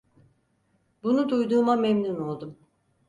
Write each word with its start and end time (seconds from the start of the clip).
Bunu 1.03 1.29
duyduğuma 1.29 1.75
memnun 1.75 2.19
oldum. 2.21 2.57